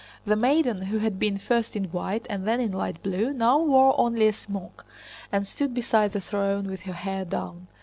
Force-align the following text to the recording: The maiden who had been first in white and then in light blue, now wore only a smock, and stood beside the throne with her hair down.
The 0.25 0.35
maiden 0.35 0.81
who 0.87 0.97
had 0.97 1.19
been 1.19 1.37
first 1.37 1.75
in 1.75 1.83
white 1.83 2.25
and 2.27 2.47
then 2.47 2.59
in 2.59 2.71
light 2.71 3.03
blue, 3.03 3.31
now 3.31 3.59
wore 3.59 3.93
only 3.99 4.27
a 4.27 4.33
smock, 4.33 4.83
and 5.31 5.45
stood 5.45 5.75
beside 5.75 6.13
the 6.13 6.19
throne 6.19 6.65
with 6.65 6.79
her 6.89 6.93
hair 6.93 7.23
down. 7.23 7.67